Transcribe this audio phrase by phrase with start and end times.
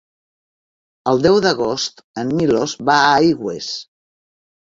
[1.11, 3.67] El deu d'agost en Milos va a Aigües.